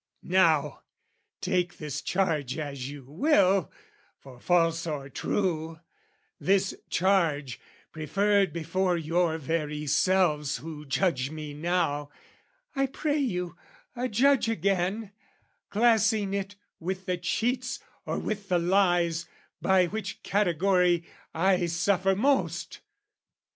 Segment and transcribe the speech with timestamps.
[0.23, 0.81] Now
[1.41, 3.71] take this charge as you will,
[4.17, 5.79] for false or true,
[6.39, 7.59] This charge,
[7.91, 12.09] preferred before your very selves Who judge me now,
[12.75, 13.55] I pray you,
[13.95, 15.11] adjudge again,
[15.69, 19.27] Classing it with the cheats or with the lies,
[19.61, 22.79] By which category I suffer most!